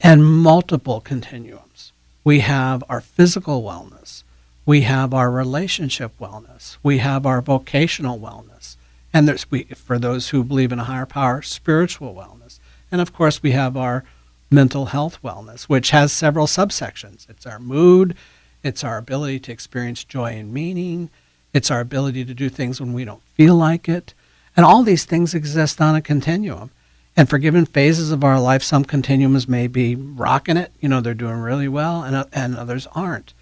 [0.00, 1.92] and multiple continuums.
[2.24, 4.24] We have our physical wellness,
[4.64, 8.76] we have our relationship wellness, we have our vocational wellness,
[9.12, 12.58] and there's we, for those who believe in a higher power, spiritual wellness,
[12.90, 14.04] and of course we have our
[14.50, 17.28] mental health wellness, which has several subsections.
[17.28, 18.16] It's our mood,
[18.62, 21.10] it's our ability to experience joy and meaning,
[21.52, 24.14] it's our ability to do things when we don't feel like it.
[24.56, 26.70] And all these things exist on a continuum.
[27.16, 31.00] And for given phases of our life, some continuums may be rocking it, you know,
[31.00, 33.34] they're doing really well, and, and others aren't.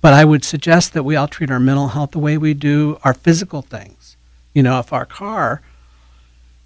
[0.00, 2.98] But I would suggest that we all treat our mental health the way we do
[3.04, 4.16] our physical things.
[4.52, 5.62] You know, if our car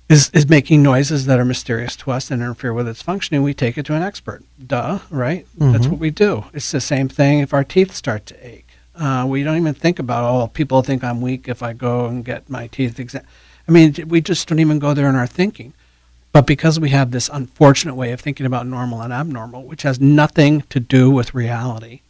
[0.09, 3.53] is, is making noises that are mysterious to us and interfere with its functioning, we
[3.53, 4.43] take it to an expert.
[4.64, 5.47] Duh, right?
[5.59, 5.72] Mm-hmm.
[5.72, 6.45] That's what we do.
[6.55, 8.66] It's the same thing if our teeth start to ache.
[8.99, 12.25] Uh, we don't even think about, oh, people think I'm weak if I go and
[12.25, 13.29] get my teeth examined.
[13.69, 15.75] I mean, we just don't even go there in our thinking.
[16.33, 20.01] But because we have this unfortunate way of thinking about normal and abnormal, which has
[20.01, 22.01] nothing to do with reality,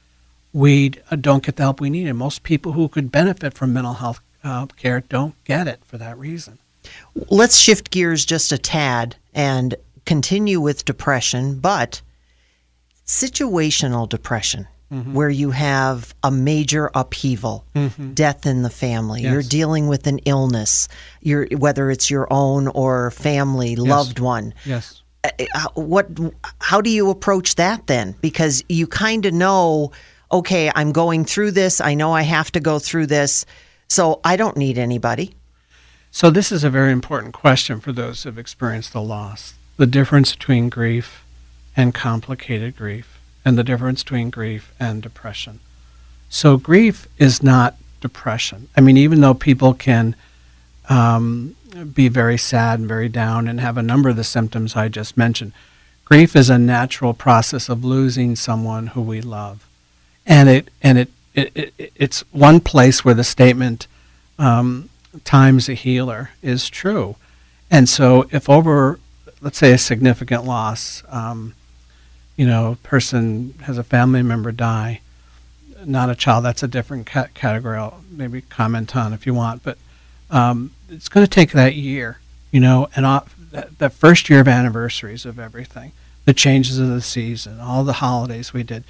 [0.52, 2.08] we uh, don't get the help we need.
[2.08, 5.98] And most people who could benefit from mental health uh, care don't get it for
[5.98, 6.58] that reason.
[7.30, 9.74] Let's shift gears just a tad and
[10.04, 12.00] continue with depression, but
[13.06, 15.14] situational depression mm-hmm.
[15.14, 18.12] where you have a major upheaval, mm-hmm.
[18.12, 19.22] death in the family.
[19.22, 19.32] Yes.
[19.32, 20.88] You're dealing with an illness,
[21.20, 23.78] you're, whether it's your own or family, yes.
[23.78, 24.54] loved one.
[24.64, 25.02] Yes.
[25.24, 26.08] Uh, uh, what?
[26.60, 28.14] How do you approach that then?
[28.20, 29.92] Because you kind of know,
[30.30, 31.80] okay, I'm going through this.
[31.80, 33.46] I know I have to go through this,
[33.88, 35.34] so I don't need anybody.
[36.10, 39.54] So this is a very important question for those who have experienced the loss.
[39.76, 41.22] The difference between grief
[41.76, 43.15] and complicated grief
[43.46, 45.60] and the difference between grief and depression.
[46.28, 48.68] So, grief is not depression.
[48.76, 50.14] I mean, even though people can
[50.88, 54.88] um, be very sad and very down and have a number of the symptoms I
[54.88, 55.52] just mentioned.
[56.04, 59.66] Grief is a natural process of losing someone who we love,
[60.24, 63.88] and it and it, it, it it's one place where the statement
[64.38, 64.88] um,
[65.24, 67.16] "time's a healer" is true,
[67.70, 69.00] and so if over,
[69.40, 71.54] let's say, a significant loss, um,
[72.36, 75.00] you know, person has a family member die,
[75.84, 77.78] not a child, that's a different ca- category.
[77.78, 79.78] I'll maybe comment on if you want, but
[80.30, 82.18] um, it's going to take that year,
[82.50, 85.92] you know, and off, that, first year of anniversaries of everything,
[86.24, 88.84] the changes of the season, all the holidays we did.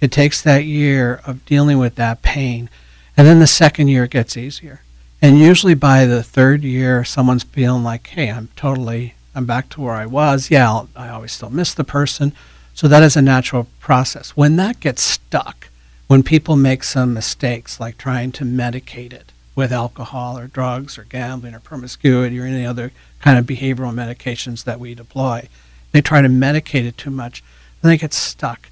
[0.00, 2.68] It takes that year of dealing with that pain,
[3.16, 4.82] and then the second year gets easier.
[5.22, 9.80] And usually by the third year, someone's feeling like, hey, I'm totally, I'm back to
[9.80, 10.50] where I was.
[10.50, 12.32] Yeah, I'll, I always still miss the person.
[12.76, 14.30] So that is a natural process.
[14.30, 15.68] When that gets stuck,
[16.06, 21.04] when people make some mistakes like trying to medicate it, with alcohol or drugs or
[21.04, 25.48] gambling or promiscuity or any other kind of behavioral medications that we deploy.
[25.90, 27.42] They try to medicate it too much,
[27.80, 28.68] then they get stuck.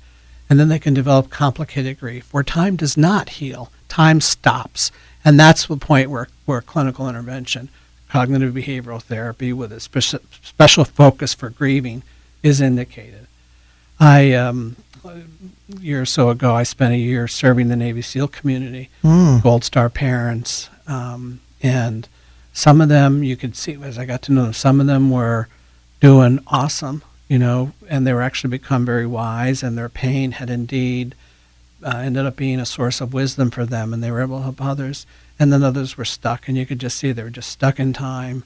[0.48, 4.92] And then they can develop complicated grief where time does not heal, time stops.
[5.24, 7.70] And that's the point where, where clinical intervention,
[8.10, 12.02] cognitive behavioral therapy with a speci- special focus for grieving
[12.42, 13.26] is indicated.
[14.00, 15.22] I um, a
[15.78, 19.42] year or so ago, I spent a year serving the Navy SEAL community, mm.
[19.42, 22.08] Gold Star parents, um, and
[22.52, 24.52] some of them you could see as I got to know them.
[24.52, 25.48] Some of them were
[26.00, 30.50] doing awesome, you know, and they were actually become very wise, and their pain had
[30.50, 31.14] indeed
[31.82, 34.44] uh, ended up being a source of wisdom for them, and they were able to
[34.44, 35.06] help others.
[35.38, 37.92] And then others were stuck, and you could just see they were just stuck in
[37.92, 38.44] time.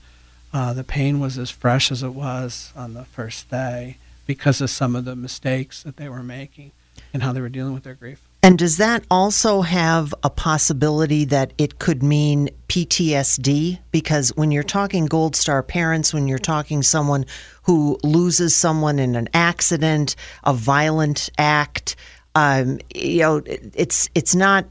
[0.53, 3.99] Uh, the pain was as fresh as it was on the first day
[4.29, 6.71] because of some of the mistakes that they were making
[7.15, 8.29] and how they were dealing with their grief.
[8.43, 13.79] And does that also have a possibility that it could mean PTSD?
[13.91, 17.25] Because when you're talking Gold Star parents, when you're talking someone
[17.63, 20.15] who loses someone in an accident,
[20.45, 21.97] a violent act,
[22.35, 24.67] um, you know, it's it's not.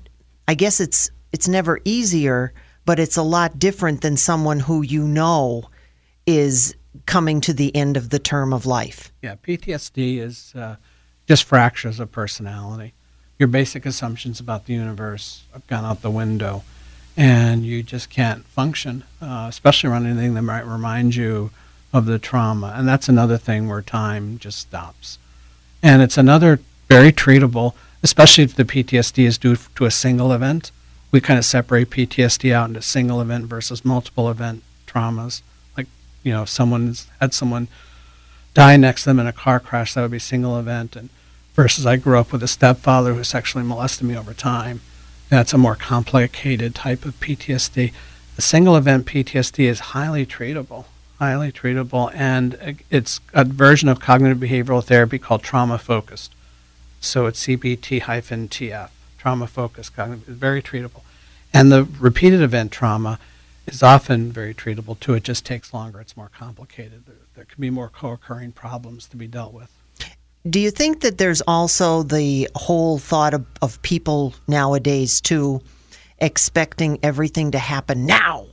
[0.48, 2.54] I guess it's it's never easier,
[2.86, 5.64] but it's a lot different than someone who you know
[6.28, 9.12] is coming to the end of the term of life.
[9.22, 10.78] Yeah, PTSD is uh,
[11.28, 12.94] just fractures of personality
[13.38, 16.64] your basic assumptions about the universe have gone out the window,
[17.16, 21.52] and you just can't function, uh, especially around anything that might remind you
[21.94, 22.74] of the trauma.
[22.76, 25.20] And that's another thing where time just stops.
[25.82, 30.72] And it's another very treatable, especially if the PTSD is due to a single event.
[31.12, 35.42] We kind of separate PTSD out into single event versus multiple event traumas.
[36.24, 37.68] You know, if someone's had someone
[38.54, 40.96] die next to them in a car crash, that would be a single event.
[40.96, 41.10] And
[41.54, 44.82] versus I grew up with a stepfather who sexually molested me over time.
[45.30, 47.92] That's a more complicated type of PTSD.
[48.36, 50.86] The single event PTSD is highly treatable,
[51.20, 56.32] highly treatable, and it's a version of cognitive behavioral therapy called trauma focused.
[57.02, 61.02] So it's CBT-TF, trauma focused cognitive, very treatable.
[61.54, 63.20] And the repeated event trauma
[63.68, 65.14] is often very treatable too.
[65.14, 66.00] It just takes longer.
[66.02, 67.06] It's more complicated.
[67.06, 69.72] There, there can be more co-occurring problems to be dealt with.
[70.50, 75.62] Do you think that there's also the whole thought of, of people nowadays too
[76.20, 78.48] expecting everything to happen now?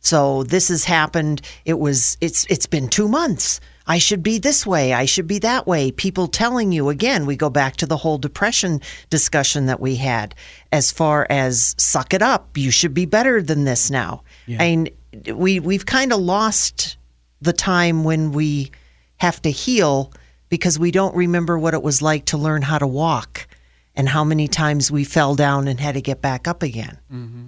[0.00, 1.42] So this has happened.
[1.64, 3.60] It was it's it's been 2 months.
[3.88, 4.92] I should be this way.
[4.92, 5.92] I should be that way.
[5.92, 8.80] People telling you again, we go back to the whole depression
[9.10, 10.34] discussion that we had
[10.72, 12.56] as far as suck it up.
[12.56, 14.22] You should be better than this now.
[14.46, 14.62] Yeah.
[14.62, 14.88] I mean,
[15.34, 16.96] we we've kind of lost
[17.40, 18.70] the time when we
[19.18, 20.12] have to heal
[20.48, 23.46] because we don't remember what it was like to learn how to walk
[23.94, 26.98] and how many times we fell down and had to get back up again.
[27.12, 27.46] Mm-hmm.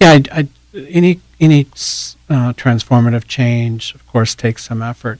[0.00, 0.48] Yeah, I, I,
[0.88, 1.62] any any
[2.28, 5.18] uh, transformative change, of course, takes some effort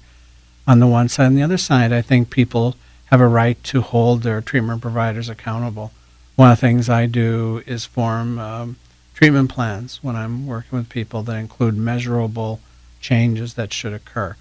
[0.67, 1.27] on the one side.
[1.27, 5.29] On the other side, I think people have a right to hold their treatment providers
[5.29, 5.93] accountable.
[6.37, 8.77] One of the things I do is form um,
[9.21, 12.59] treatment plans when I'm working with people that include measurable
[13.03, 14.35] changes that should occur.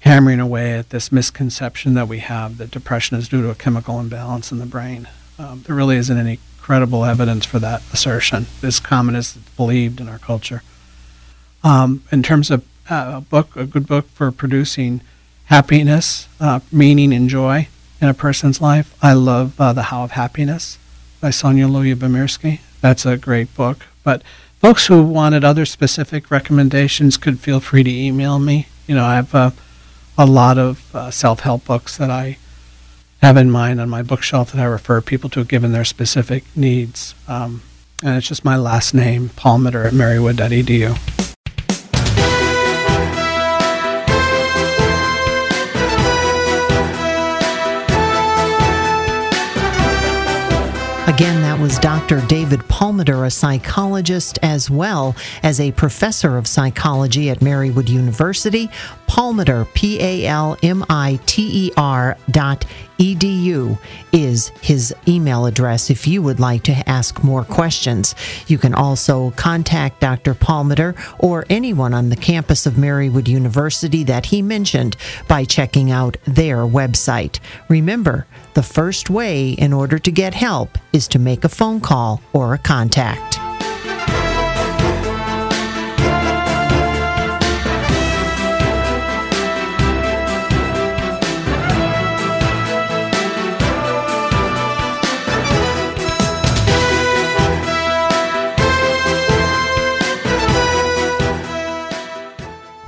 [0.00, 4.00] hammering away at this misconception that we have that depression is due to a chemical
[4.00, 5.08] imbalance in the brain.
[5.38, 10.00] Um, there really isn't any credible evidence for that assertion, as common as it's believed
[10.00, 10.62] in our culture.
[11.64, 15.00] Um, in terms of uh, a book, a good book for producing
[15.46, 17.68] happiness, uh, meaning, and joy
[18.00, 18.96] in a person's life.
[19.00, 20.78] I love uh, The How of Happiness
[21.20, 22.60] by Sonia Sonja Lyubomirsky.
[22.80, 23.86] That's a great book.
[24.02, 24.22] But
[24.62, 28.68] folks who wanted other specific recommendations could feel free to email me.
[28.86, 29.50] You know, I have uh,
[30.16, 32.38] a lot of uh, self help books that I
[33.20, 37.14] have in mind on my bookshelf that I refer people to given their specific needs.
[37.26, 37.62] Um,
[38.04, 41.31] and it's just my last name, Palmiter at marywood.edu.
[51.22, 52.20] Again, that was Dr.
[52.26, 55.14] David Palmiter, a psychologist as well
[55.44, 58.68] as a professor of psychology at Marywood University.
[59.12, 62.64] Palmiter, P A L M I T E R dot
[62.98, 63.78] edu
[64.10, 68.14] is his email address if you would like to ask more questions.
[68.46, 70.34] You can also contact Dr.
[70.34, 74.96] Palmiter or anyone on the campus of Marywood University that he mentioned
[75.28, 77.38] by checking out their website.
[77.68, 82.22] Remember, the first way in order to get help is to make a phone call
[82.32, 83.38] or a contact.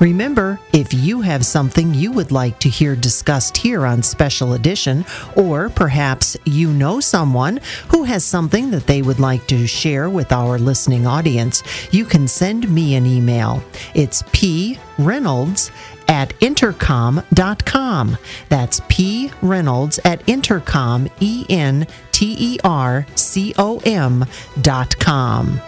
[0.00, 5.04] Remember, if you have something you would like to hear discussed here on Special Edition,
[5.36, 10.32] or perhaps you know someone who has something that they would like to share with
[10.32, 13.62] our listening audience, you can send me an email.
[13.94, 15.70] It's p reynolds
[16.08, 18.18] at entercom.com.
[18.48, 24.24] That's P Reynolds at entercom, E N T E R C O M
[24.60, 25.60] dot com.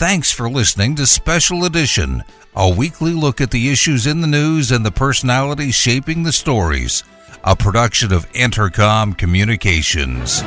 [0.00, 2.24] Thanks for listening to Special Edition,
[2.56, 7.04] a weekly look at the issues in the news and the personalities shaping the stories,
[7.44, 10.40] a production of Entercom Communications.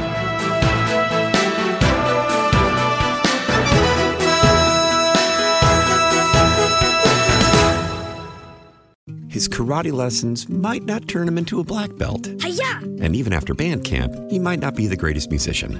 [9.27, 12.27] His karate lessons might not turn him into a black belt.
[12.41, 12.79] Hi-ya!
[13.01, 15.79] And even after band camp, he might not be the greatest musician.